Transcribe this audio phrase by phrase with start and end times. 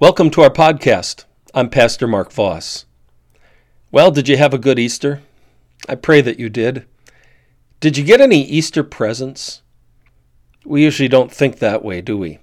[0.00, 1.26] Welcome to our podcast.
[1.52, 2.86] I'm Pastor Mark Voss.
[3.92, 5.20] Well, did you have a good Easter?
[5.90, 6.86] I pray that you did.
[7.80, 9.60] Did you get any Easter presents?
[10.64, 12.38] We usually don't think that way, do we?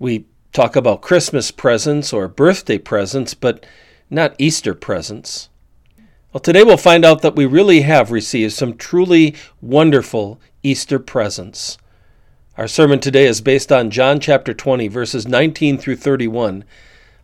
[0.00, 3.64] We talk about Christmas presents or birthday presents, but
[4.10, 5.50] not Easter presents.
[6.32, 11.78] Well, today we'll find out that we really have received some truly wonderful Easter presents.
[12.58, 16.64] Our sermon today is based on John chapter 20, verses 19 through 31.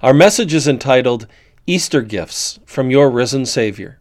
[0.00, 1.26] Our message is entitled
[1.66, 3.98] Easter Gifts from Your Risen Savior.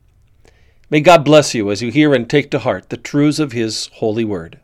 [0.92, 3.90] May God bless you as you hear and take to heart the truths of His
[3.94, 4.60] holy word.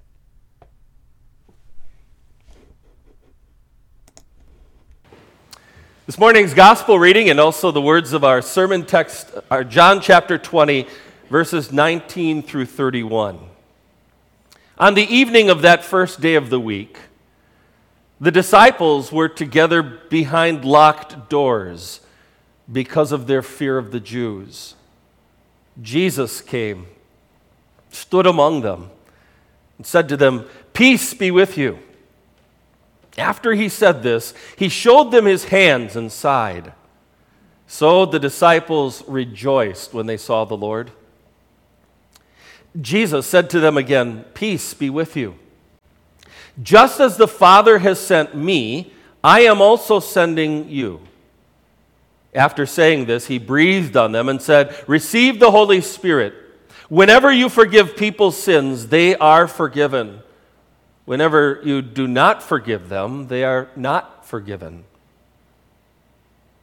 [6.06, 10.38] This morning's gospel reading and also the words of our sermon text are John chapter
[10.38, 10.86] 20,
[11.32, 13.49] verses 19 through 31.
[14.80, 16.98] On the evening of that first day of the week,
[18.22, 22.00] the disciples were together behind locked doors
[22.72, 24.76] because of their fear of the Jews.
[25.82, 26.88] Jesus came,
[27.90, 28.90] stood among them,
[29.78, 31.80] and said to them, Peace be with you.
[33.18, 36.72] After he said this, he showed them his hands and side.
[37.68, 40.92] So the disciples rejoiced when they saw the Lord.
[42.80, 45.36] Jesus said to them again, Peace be with you.
[46.62, 51.02] Just as the Father has sent me, I am also sending you.
[52.34, 56.34] After saying this, he breathed on them and said, Receive the Holy Spirit.
[56.88, 60.22] Whenever you forgive people's sins, they are forgiven.
[61.06, 64.84] Whenever you do not forgive them, they are not forgiven.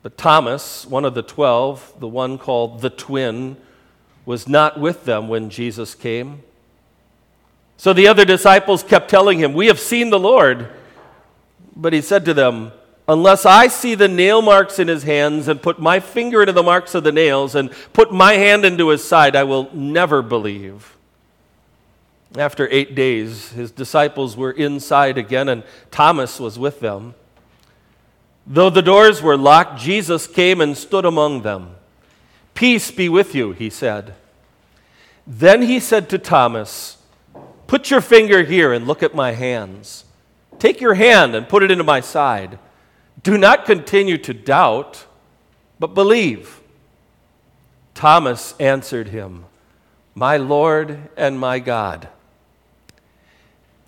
[0.03, 3.57] But Thomas, one of the twelve, the one called the twin,
[4.27, 6.43] was not with them when Jesus came.
[7.79, 10.69] So the other disciples kept telling him, We have seen the Lord.
[11.75, 12.73] But he said to them,
[13.09, 16.63] Unless I see the nail marks in his hands and put my finger into the
[16.63, 20.97] marks of the nails and put my hand into his side, I will never believe.
[22.37, 27.15] After eight days, his disciples were inside again, and Thomas was with them.
[28.45, 31.76] Though the doors were locked, Jesus came and stood among them.
[32.57, 34.15] Peace be with you, he said.
[35.27, 36.97] Then he said to Thomas,
[37.67, 40.05] Put your finger here and look at my hands.
[40.59, 42.59] Take your hand and put it into my side.
[43.23, 45.05] Do not continue to doubt,
[45.79, 46.61] but believe.
[47.93, 49.45] Thomas answered him,
[50.15, 52.09] My Lord and my God.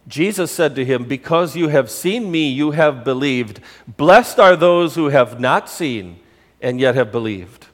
[0.07, 3.61] Jesus said to him, Because you have seen me, you have believed.
[3.87, 6.21] Blessed are those who have not seen
[6.61, 7.68] and yet have believed.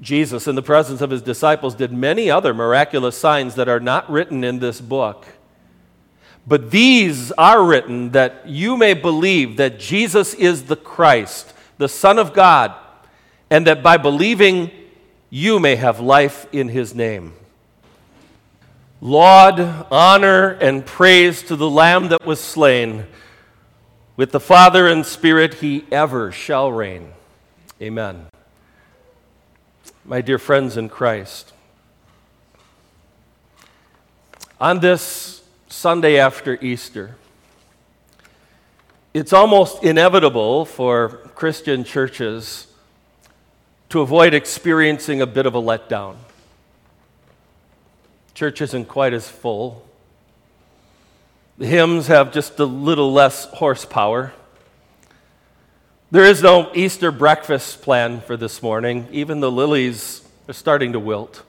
[0.00, 4.10] Jesus, in the presence of his disciples, did many other miraculous signs that are not
[4.10, 5.26] written in this book.
[6.46, 12.18] But these are written that you may believe that Jesus is the Christ, the Son
[12.18, 12.74] of God,
[13.50, 14.70] and that by believing
[15.28, 17.34] you may have life in his name.
[19.02, 19.60] Laud,
[19.90, 23.06] honor, and praise to the Lamb that was slain.
[24.16, 27.12] With the Father and Spirit, he ever shall reign.
[27.80, 28.29] Amen
[30.10, 31.52] my dear friends in Christ.
[34.60, 37.14] On this Sunday after Easter,
[39.14, 42.66] it's almost inevitable for Christian churches
[43.90, 46.16] to avoid experiencing a bit of a letdown.
[48.34, 49.86] Church isn't quite as full.
[51.56, 54.32] The hymns have just a little less horsepower.
[56.12, 59.06] There is no Easter breakfast plan for this morning.
[59.12, 61.44] Even the lilies are starting to wilt.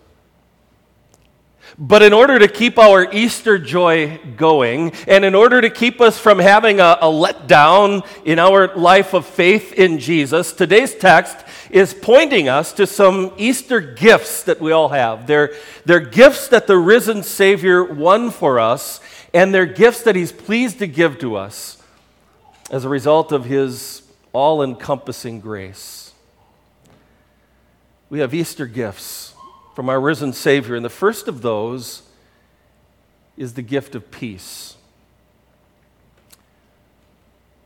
[1.80, 6.20] But in order to keep our Easter joy going, and in order to keep us
[6.20, 11.38] from having a, a letdown in our life of faith in Jesus, today's text
[11.72, 15.26] is pointing us to some Easter gifts that we all have.
[15.26, 15.56] They're,
[15.86, 19.00] they're gifts that the risen Savior won for us,
[19.34, 21.82] and they're gifts that He's pleased to give to us
[22.70, 26.14] as a result of His all encompassing grace.
[28.10, 29.34] We have Easter gifts
[29.76, 32.04] from our risen Savior, and the first of those
[33.38, 34.76] is the gift of peace.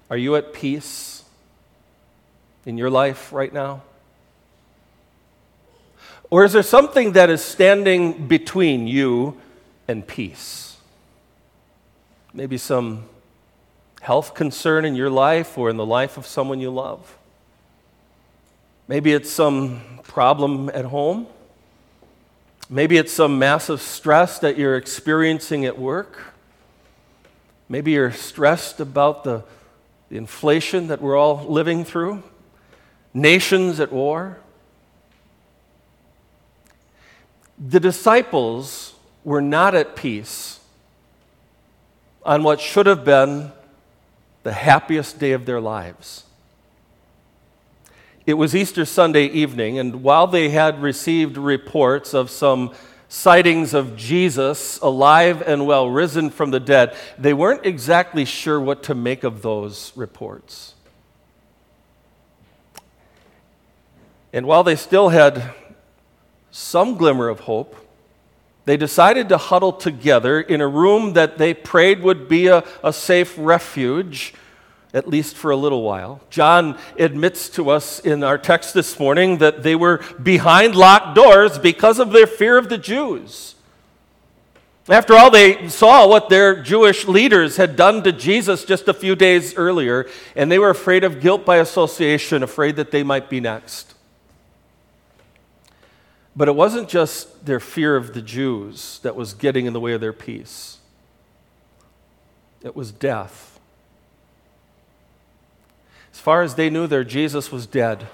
[0.10, 1.24] Are you at peace
[2.66, 3.82] in your life right now?
[6.30, 9.40] Or is there something that is standing between you
[9.88, 10.78] and peace?
[12.34, 13.08] Maybe some
[14.06, 17.18] health concern in your life or in the life of someone you love.
[18.88, 21.28] Maybe it's some problem at home.
[22.70, 26.34] Maybe it's some massive stress that you're experiencing at work.
[27.68, 29.44] Maybe you're stressed about the
[30.10, 32.24] the inflation that we're all living through,
[33.14, 34.38] nations at war.
[37.58, 38.94] The disciples
[39.24, 40.60] were not at peace
[42.24, 43.52] on what should have been
[44.46, 46.24] the happiest day of their lives.
[48.28, 52.72] It was Easter Sunday evening, and while they had received reports of some
[53.10, 58.84] sightings of Jesus alive and well, risen from the dead, they weren't exactly sure what
[58.84, 60.76] to make of those reports.
[64.32, 65.56] And while they still had
[66.52, 67.76] some glimmer of hope,
[68.66, 72.92] they decided to huddle together in a room that they prayed would be a, a
[72.92, 74.34] safe refuge
[74.96, 76.22] at least for a little while.
[76.30, 81.60] John admits to us in our text this morning that they were behind locked doors
[81.60, 83.56] because of their fear of the Jews.
[84.88, 89.16] After all, they saw what their Jewish leaders had done to Jesus just a few
[89.16, 93.42] days earlier, and they were afraid of guilt by association, afraid that they might be
[93.42, 93.95] next.
[96.36, 99.94] But it wasn't just their fear of the Jews that was getting in the way
[99.94, 100.78] of their peace,
[102.62, 103.60] it was death.
[106.12, 108.08] As far as they knew, their Jesus was dead.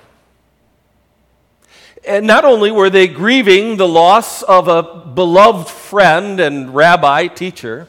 [2.03, 7.87] And not only were they grieving the loss of a beloved friend and rabbi, teacher,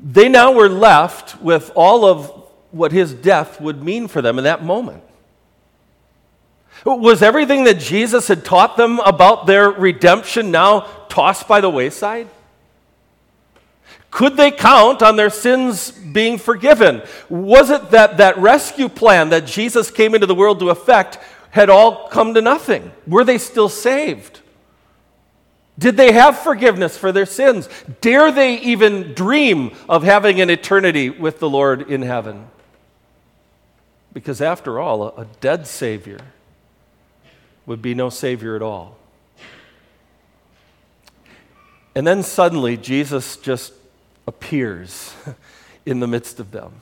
[0.00, 2.30] they now were left with all of
[2.70, 5.02] what his death would mean for them in that moment.
[6.96, 12.28] Was everything that Jesus had taught them about their redemption now tossed by the wayside?
[14.10, 17.02] Could they count on their sins being forgiven?
[17.28, 21.18] Was it that that rescue plan that Jesus came into the world to effect
[21.50, 22.90] had all come to nothing?
[23.06, 24.40] Were they still saved?
[25.78, 27.68] Did they have forgiveness for their sins?
[28.00, 32.46] Dare they even dream of having an eternity with the Lord in heaven?
[34.14, 36.18] Because after all, a, dead Savior
[37.68, 38.96] would be no Savior at all.
[41.94, 43.74] And then suddenly, Jesus just
[44.26, 45.14] appears
[45.86, 46.72] in the midst of them.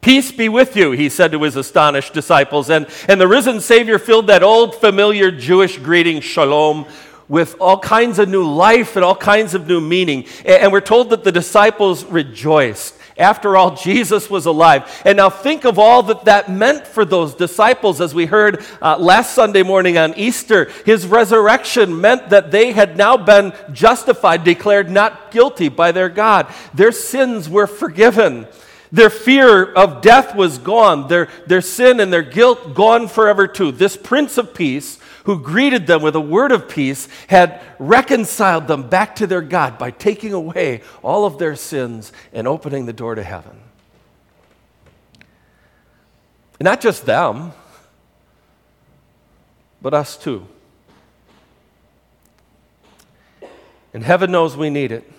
[0.00, 2.70] Peace be with you, he said to his astonished disciples.
[2.70, 6.86] And, and the risen Savior filled that old familiar Jewish greeting, shalom,
[7.28, 10.24] with all kinds of new life and all kinds of new meaning.
[10.44, 12.94] And, and we're told that the disciples rejoiced.
[13.18, 15.02] After all, Jesus was alive.
[15.04, 18.98] And now think of all that that meant for those disciples as we heard uh,
[18.98, 20.70] last Sunday morning on Easter.
[20.84, 26.52] His resurrection meant that they had now been justified, declared not guilty by their God.
[26.74, 28.46] Their sins were forgiven.
[28.92, 31.08] Their fear of death was gone.
[31.08, 33.72] Their, their sin and their guilt gone forever too.
[33.72, 38.88] This Prince of Peace who greeted them with a word of peace, had reconciled them
[38.88, 43.16] back to their God by taking away all of their sins and opening the door
[43.16, 43.60] to heaven.
[46.60, 47.52] not just them,
[49.82, 50.46] but us too.
[53.92, 55.12] And heaven knows we need it.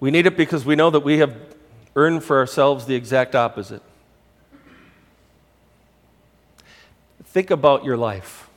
[0.00, 1.36] We need it because we know that we have
[1.94, 3.82] earned for ourselves the exact opposite.
[7.38, 8.48] Think about your life.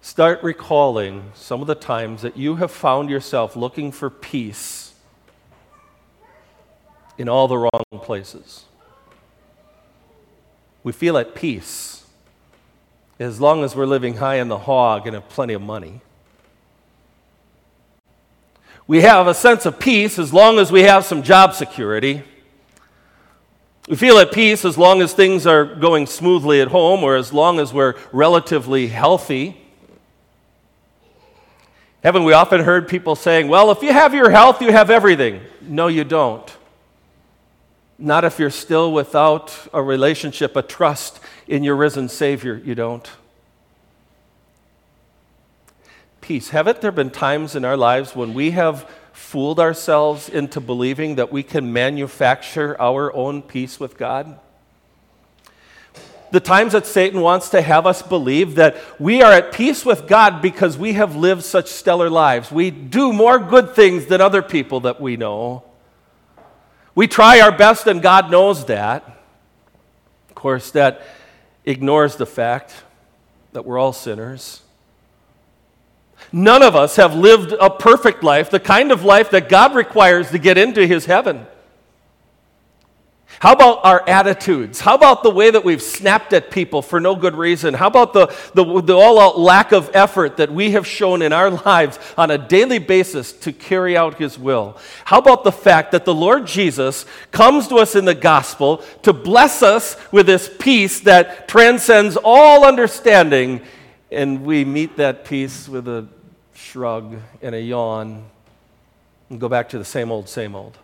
[0.00, 4.92] Start recalling some of the times that you have found yourself looking for peace
[7.16, 8.64] in all the wrong places.
[10.82, 12.04] We feel at peace
[13.20, 16.00] as long as we're living high in the hog and have plenty of money.
[18.88, 22.24] We have a sense of peace as long as we have some job security.
[23.88, 27.32] We feel at peace as long as things are going smoothly at home or as
[27.32, 29.56] long as we're relatively healthy.
[32.04, 35.40] Haven't we often heard people saying, well, if you have your health, you have everything?
[35.62, 36.54] No, you don't.
[37.98, 43.10] Not if you're still without a relationship, a trust in your risen Savior, you don't.
[46.20, 46.50] Peace.
[46.50, 48.88] Haven't there been times in our lives when we have
[49.18, 54.38] fooled ourselves into believing that we can manufacture our own peace with God?
[56.30, 60.06] The times that Satan wants to have us believe that we are at peace with
[60.06, 62.52] God because we have lived such stellar lives.
[62.52, 65.64] We do more good things than other people that we know.
[66.94, 69.04] We try our best, and God knows that.
[70.28, 71.02] Of course, that
[71.64, 72.74] ignores the fact
[73.52, 74.62] that we're all sinners.
[76.32, 80.30] None of us have lived a perfect life, the kind of life that God requires
[80.30, 81.46] to get into his heaven.
[83.40, 84.80] How about our attitudes?
[84.80, 87.72] How about the way that we've snapped at people for no good reason?
[87.72, 91.32] How about the, the, the all out lack of effort that we have shown in
[91.32, 94.76] our lives on a daily basis to carry out His will?
[95.04, 99.12] How about the fact that the Lord Jesus comes to us in the gospel to
[99.12, 103.60] bless us with this peace that transcends all understanding,
[104.10, 106.06] and we meet that peace with a
[106.54, 108.24] shrug and a yawn
[109.30, 110.78] and go back to the same old, same old?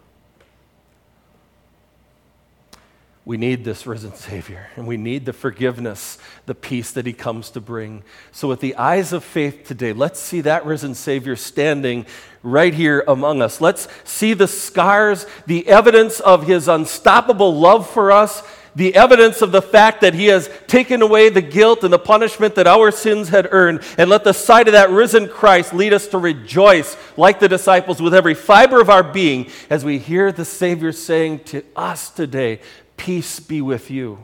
[3.26, 7.48] We need this risen Savior, and we need the forgiveness, the peace that He comes
[7.50, 8.02] to bring.
[8.32, 12.04] So, with the eyes of faith today, let's see that risen Savior standing
[12.42, 13.62] right here among us.
[13.62, 18.42] Let's see the scars, the evidence of His unstoppable love for us,
[18.76, 22.54] the evidence of the fact that He has taken away the guilt and the punishment
[22.56, 23.82] that our sins had earned.
[23.98, 28.02] And let the sight of that risen Christ lead us to rejoice, like the disciples,
[28.02, 32.60] with every fiber of our being as we hear the Savior saying to us today,
[32.96, 34.18] Peace be with you.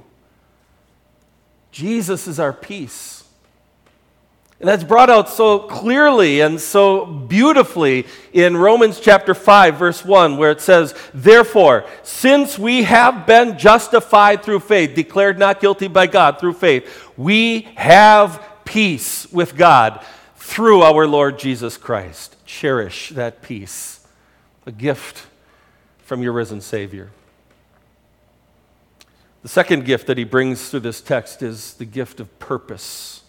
[1.73, 3.20] Jesus is our peace.
[4.61, 10.37] And that's brought out so clearly and so beautifully in Romans chapter 5, verse 1,
[10.37, 16.07] where it says, Therefore, since we have been justified through faith, declared not guilty by
[16.07, 20.05] God through faith, we have peace with God
[20.37, 22.37] through our Lord Jesus Christ.
[22.45, 24.07] Cherish that peace,
[24.67, 25.27] a gift
[26.01, 27.11] from your risen Savior.
[29.43, 33.20] The second gift that he brings through this text is the gift of purpose.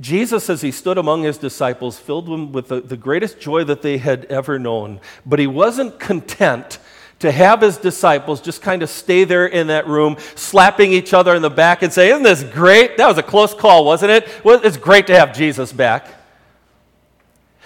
[0.00, 3.82] Jesus, as he stood among his disciples, filled them with the, the greatest joy that
[3.82, 5.00] they had ever known.
[5.26, 6.78] But he wasn't content
[7.18, 11.34] to have his disciples just kind of stay there in that room, slapping each other
[11.34, 12.96] in the back and say, Isn't this great?
[12.96, 14.28] That was a close call, wasn't it?
[14.44, 16.14] Well, it's great to have Jesus back.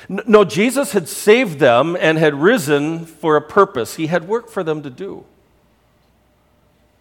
[0.08, 3.96] No, Jesus had saved them and had risen for a purpose.
[3.96, 5.24] He had work for them to do.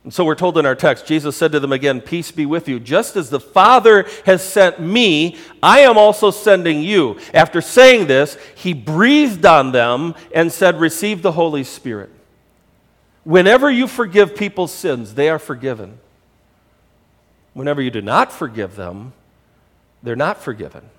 [0.03, 2.67] And so we're told in our text, Jesus said to them again, Peace be with
[2.67, 2.79] you.
[2.79, 7.20] Just as the Father has sent me, I am also sending you.
[7.34, 12.10] After saying this, he breathed on them and said, Receive the Holy Spirit.
[13.24, 16.00] Whenever you forgive people's sins, they are forgiven.
[17.53, 19.13] Whenever you do not forgive them,
[20.01, 20.89] they're not forgiven.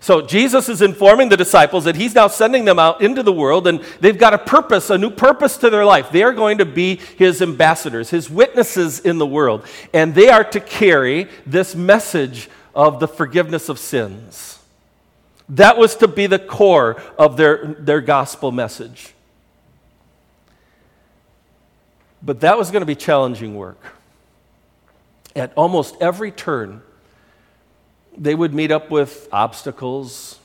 [0.00, 3.66] So Jesus is informing the disciples that he's now sending them out into the world
[3.66, 6.10] and they've got a purpose, a new purpose to their life.
[6.10, 10.44] They are going to be his ambassadors, his witnesses in the world, and they are
[10.44, 14.58] to carry this message of the forgiveness of sins.
[15.48, 19.14] That was to be the core of their, their gospel message.
[22.22, 23.80] But that was going to be challenging work.
[25.34, 26.82] At almost every turn,
[28.18, 30.40] they would meet up with obstacles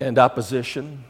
[0.00, 1.04] and opposition.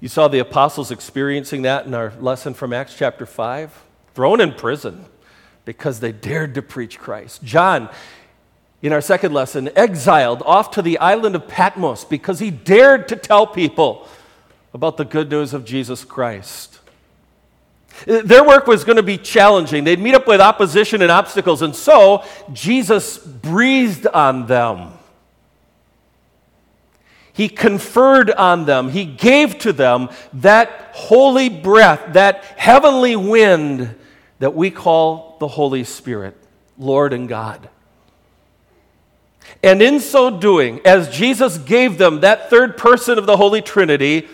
[0.00, 3.82] You saw the apostles experiencing that in our lesson from Acts chapter 5,
[4.14, 5.04] thrown in prison
[5.64, 7.42] because they dared to preach Christ.
[7.42, 7.90] John,
[8.80, 13.16] in our second lesson, exiled off to the island of Patmos because he dared to
[13.16, 14.08] tell people
[14.72, 16.77] about the good news of Jesus Christ.
[18.06, 19.84] Their work was going to be challenging.
[19.84, 24.92] They'd meet up with opposition and obstacles, and so Jesus breathed on them.
[27.32, 28.90] He conferred on them.
[28.90, 33.94] He gave to them that holy breath, that heavenly wind
[34.40, 36.36] that we call the Holy Spirit,
[36.78, 37.68] Lord and God.
[39.62, 44.28] And in so doing, as Jesus gave them that third person of the Holy Trinity,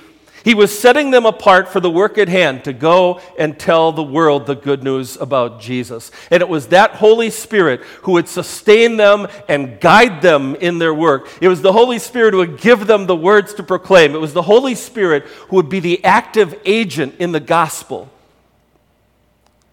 [0.45, 4.03] he was setting them apart for the work at hand to go and tell the
[4.03, 6.11] world the good news about Jesus.
[6.31, 10.93] And it was that Holy Spirit who would sustain them and guide them in their
[10.93, 11.31] work.
[11.41, 14.15] It was the Holy Spirit who would give them the words to proclaim.
[14.15, 18.11] It was the Holy Spirit who would be the active agent in the gospel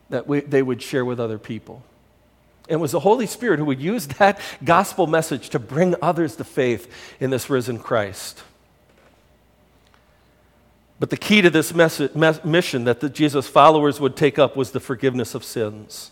[0.10, 1.84] that we, they would share with other people.
[2.70, 6.38] And it was the Holy Spirit who would use that gospel message to bring others
[6.38, 8.42] to faith in this risen Christ.
[11.02, 14.70] But the key to this message, mission that the Jesus followers would take up was
[14.70, 16.12] the forgiveness of sins.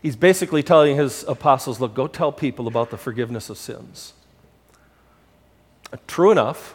[0.00, 4.14] He's basically telling his apostles, look, go tell people about the forgiveness of sins.
[6.06, 6.74] True enough,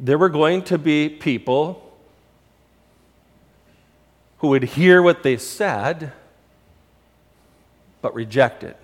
[0.00, 1.96] there were going to be people
[4.38, 6.12] who would hear what they said
[8.02, 8.76] but reject it.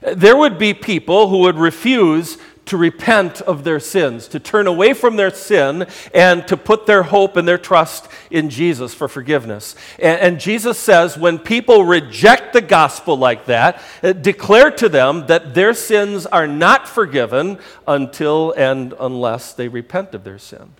[0.00, 4.92] There would be people who would refuse to repent of their sins, to turn away
[4.92, 9.76] from their sin, and to put their hope and their trust in Jesus for forgiveness.
[9.98, 15.26] And, and Jesus says when people reject the gospel like that, uh, declare to them
[15.28, 20.72] that their sins are not forgiven until and unless they repent of their sin.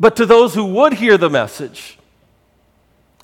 [0.00, 1.98] But to those who would hear the message,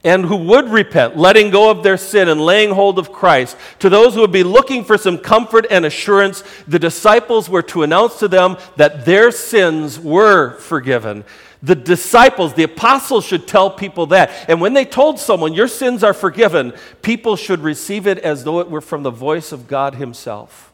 [0.07, 3.91] and who would repent, letting go of their sin and laying hold of Christ, to
[3.91, 8.21] those who would be looking for some comfort and assurance, the disciples were to announce
[8.21, 11.25] to them that their sins were forgiven.
[11.61, 14.31] The disciples, the apostles should tell people that.
[14.49, 16.73] And when they told someone, Your sins are forgiven,
[17.03, 20.73] people should receive it as though it were from the voice of God Himself.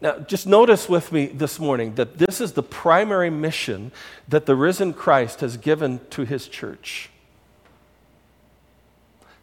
[0.00, 3.92] Now, just notice with me this morning that this is the primary mission
[4.28, 7.08] that the risen Christ has given to his church.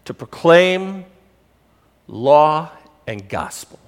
[0.05, 1.05] To proclaim
[2.07, 2.69] law
[3.07, 3.79] and gospel.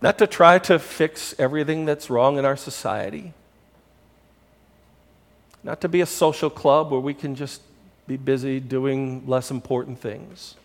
[0.00, 3.32] Not to try to fix everything that's wrong in our society,
[5.64, 7.62] not to be a social club where we can just
[8.06, 10.56] be busy doing less important things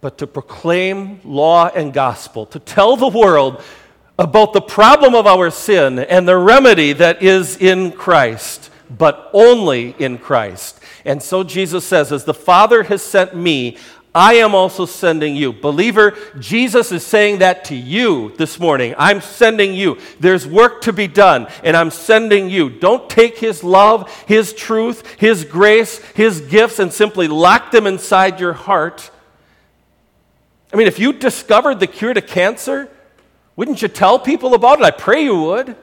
[0.00, 3.62] but to proclaim law and gospel, to tell the world
[4.18, 9.94] about the problem of our sin and the remedy that is in Christ, but only
[9.98, 10.80] in Christ.
[11.04, 13.76] And so Jesus says, As the Father has sent me,
[14.14, 15.52] I am also sending you.
[15.52, 18.94] Believer, Jesus is saying that to you this morning.
[18.98, 19.98] I'm sending you.
[20.18, 22.70] There's work to be done, and I'm sending you.
[22.70, 28.40] Don't take His love, His truth, His grace, His gifts, and simply lock them inside
[28.40, 29.10] your heart
[30.72, 32.88] I mean, if you discovered the cure to cancer,
[33.56, 34.84] wouldn't you tell people about it?
[34.84, 35.76] I pray you would.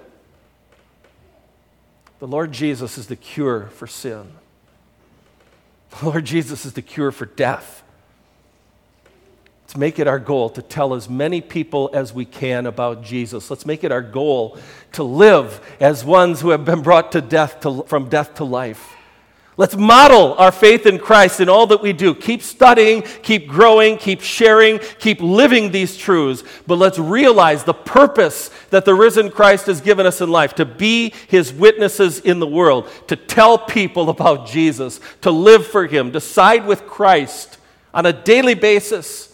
[2.20, 4.32] The Lord Jesus is the cure for sin.
[6.00, 7.84] The Lord Jesus is the cure for death.
[9.64, 13.50] Let's make it our goal to tell as many people as we can about Jesus.
[13.50, 14.58] Let's make it our goal
[14.94, 18.95] to live as ones who have been brought to death to, from death to life.
[19.58, 22.14] Let's model our faith in Christ in all that we do.
[22.14, 26.44] Keep studying, keep growing, keep sharing, keep living these truths.
[26.68, 30.66] But let's realize the purpose that the risen Christ has given us in life to
[30.66, 36.12] be his witnesses in the world, to tell people about Jesus, to live for him,
[36.12, 37.58] to side with Christ
[37.94, 39.32] on a daily basis.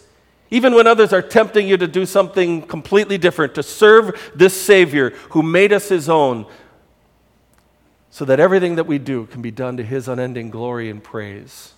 [0.52, 5.10] Even when others are tempting you to do something completely different, to serve this Savior
[5.30, 6.46] who made us his own,
[8.12, 11.72] so that everything that we do can be done to his unending glory and praise.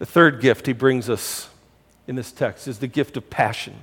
[0.00, 1.48] The third gift he brings us
[2.08, 3.76] in this text is the gift of passion.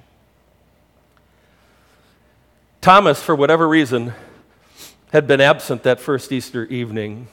[2.81, 4.13] Thomas, for whatever reason,
[5.13, 7.29] had been absent that first Easter evening,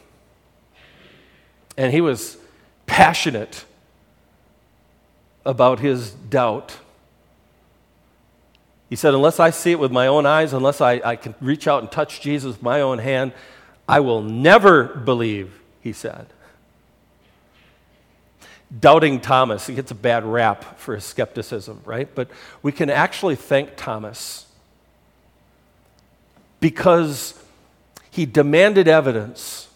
[1.76, 2.36] and he was
[2.86, 3.64] passionate
[5.44, 6.76] about his doubt.
[8.92, 11.66] He said, Unless I see it with my own eyes, unless I, I can reach
[11.66, 13.32] out and touch Jesus with my own hand,
[13.88, 16.26] I will never believe, he said.
[18.78, 22.14] Doubting Thomas, he gets a bad rap for his skepticism, right?
[22.14, 22.28] But
[22.62, 24.44] we can actually thank Thomas
[26.60, 27.42] because
[28.10, 29.70] he demanded evidence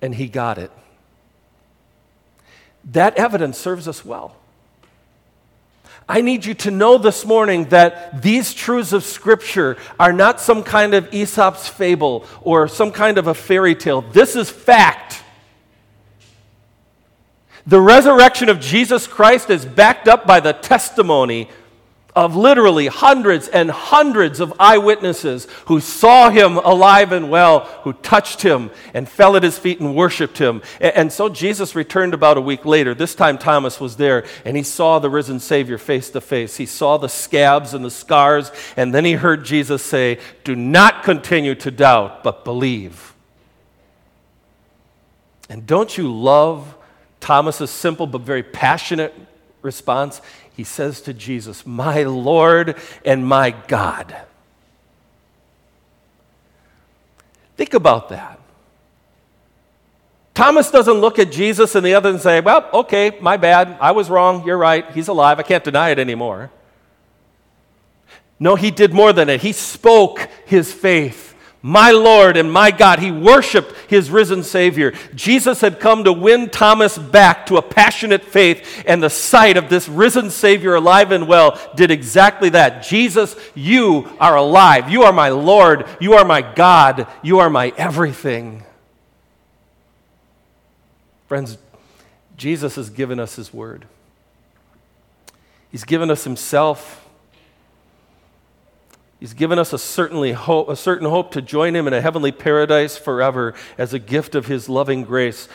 [0.00, 0.70] and he got it.
[2.84, 4.36] That evidence serves us well.
[6.08, 10.62] I need you to know this morning that these truths of Scripture are not some
[10.62, 14.02] kind of Aesop's fable or some kind of a fairy tale.
[14.02, 15.22] This is fact.
[17.66, 21.48] The resurrection of Jesus Christ is backed up by the testimony
[22.14, 28.42] of literally hundreds and hundreds of eyewitnesses who saw him alive and well, who touched
[28.42, 30.60] him and fell at his feet and worshiped him.
[30.78, 32.94] And so Jesus returned about a week later.
[32.94, 36.58] This time Thomas was there and he saw the risen Savior face to face.
[36.58, 41.04] He saw the scabs and the scars, and then he heard Jesus say, Do not
[41.04, 43.14] continue to doubt, but believe.
[45.48, 46.76] And don't you love
[47.20, 49.14] Thomas's simple but very passionate
[49.62, 50.20] response?
[50.62, 54.16] He says to Jesus, My Lord and my God.
[57.56, 58.38] Think about that.
[60.34, 63.76] Thomas doesn't look at Jesus and the other and say, Well, okay, my bad.
[63.80, 64.46] I was wrong.
[64.46, 64.88] You're right.
[64.92, 65.40] He's alive.
[65.40, 66.52] I can't deny it anymore.
[68.38, 69.40] No, he did more than it.
[69.40, 71.31] He spoke his faith
[71.62, 72.98] my Lord and my God.
[72.98, 74.92] He worshiped his risen Savior.
[75.14, 79.68] Jesus had come to win Thomas back to a passionate faith, and the sight of
[79.68, 82.82] this risen Savior alive and well did exactly that.
[82.82, 84.90] Jesus, you are alive.
[84.90, 85.86] You are my Lord.
[86.00, 87.06] You are my God.
[87.22, 88.64] You are my everything.
[91.28, 91.56] Friends,
[92.36, 93.86] Jesus has given us his word.
[95.70, 97.01] He's given us himself.
[99.22, 102.32] He's given us a, certainly hope, a certain hope to join him in a heavenly
[102.32, 105.48] paradise forever as a gift of his loving grace.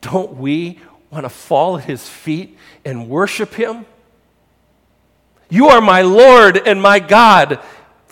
[0.00, 0.80] Don't we
[1.12, 3.86] want to fall at his feet and worship him?
[5.48, 7.60] You are my Lord and my God.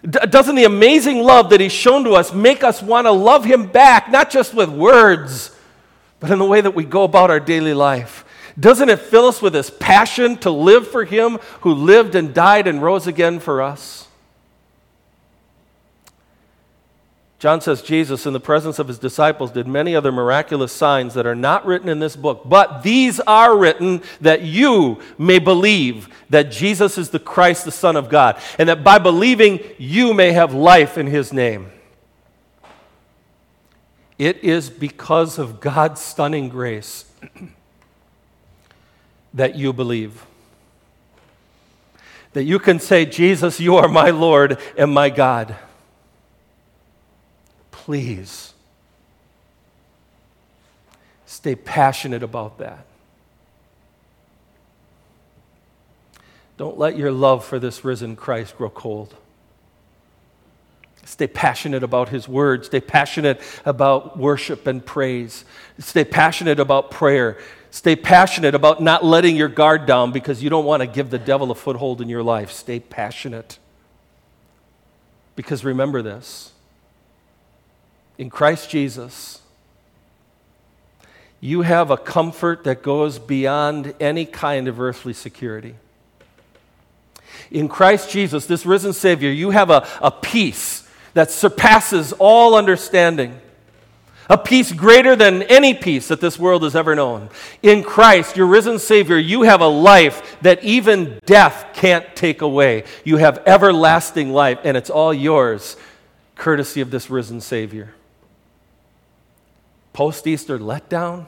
[0.04, 3.66] Doesn't the amazing love that he's shown to us make us want to love him
[3.66, 5.50] back, not just with words,
[6.20, 8.24] but in the way that we go about our daily life?
[8.56, 12.68] Doesn't it fill us with this passion to live for him who lived and died
[12.68, 14.06] and rose again for us?
[17.42, 21.26] John says Jesus, in the presence of his disciples, did many other miraculous signs that
[21.26, 26.52] are not written in this book, but these are written that you may believe that
[26.52, 30.55] Jesus is the Christ, the Son of God, and that by believing you may have
[30.55, 31.72] life in his name.
[34.18, 37.07] It is because of God's stunning grace
[39.35, 40.24] that you believe.
[42.35, 45.57] That you can say, Jesus, you are my Lord and my God
[47.85, 48.55] please
[51.27, 52.87] stay passionate about that.
[56.57, 59.16] Don't let your love for this risen Christ grow cold.
[61.05, 62.64] Stay passionate about His Word.
[62.64, 65.45] Stay passionate about worship and praise.
[65.81, 67.37] Stay passionate about prayer.
[67.73, 71.18] Stay passionate about not letting your guard down because you don't want to give the
[71.18, 72.53] devil a foothold in your life.
[72.53, 73.59] Stay passionate.
[75.35, 76.51] Because remember this
[78.18, 79.40] in Christ Jesus,
[81.40, 85.75] you have a comfort that goes beyond any kind of earthly security.
[87.51, 93.40] In Christ Jesus, this risen Savior, you have a, a peace that surpasses all understanding,
[94.31, 97.29] a peace greater than any peace that this world has ever known.
[97.62, 102.85] In Christ, your risen Savior, you have a life that even death can't take away.
[103.05, 105.77] You have everlasting life, and it's all yours,
[106.37, 107.94] courtesy of this risen Savior
[109.92, 111.26] post Easter letdown?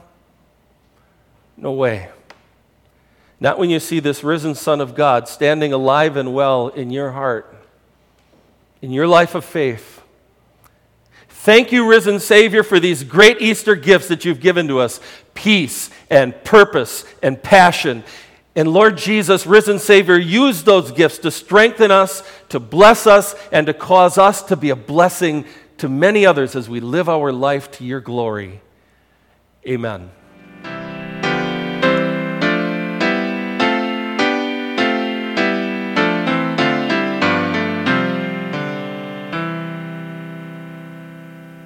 [1.57, 2.09] No way.
[3.39, 7.11] Not when you see this risen Son of God standing alive and well in your
[7.11, 7.53] heart,
[8.81, 10.01] in your life of faith.
[11.27, 14.99] Thank you, risen Savior, for these great Easter gifts that you've given to us
[15.33, 18.03] peace and purpose and passion.
[18.55, 23.67] And Lord Jesus, risen Savior, use those gifts to strengthen us, to bless us, and
[23.67, 25.45] to cause us to be a blessing
[25.77, 28.61] to many others as we live our life to your glory.
[29.67, 30.11] Amen.